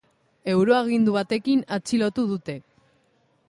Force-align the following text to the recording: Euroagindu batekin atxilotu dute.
Euroagindu 0.53 1.13
batekin 1.17 1.61
atxilotu 1.77 2.27
dute. 2.33 2.57